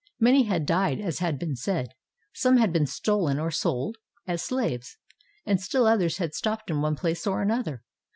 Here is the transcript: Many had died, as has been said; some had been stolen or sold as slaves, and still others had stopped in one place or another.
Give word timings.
Many 0.19 0.45
had 0.45 0.65
died, 0.65 0.99
as 0.99 1.19
has 1.19 1.35
been 1.37 1.55
said; 1.55 1.89
some 2.33 2.57
had 2.57 2.73
been 2.73 2.87
stolen 2.87 3.37
or 3.39 3.51
sold 3.51 3.97
as 4.25 4.41
slaves, 4.41 4.97
and 5.45 5.61
still 5.61 5.85
others 5.85 6.17
had 6.17 6.33
stopped 6.33 6.71
in 6.71 6.81
one 6.81 6.95
place 6.95 7.27
or 7.27 7.39
another. 7.39 7.83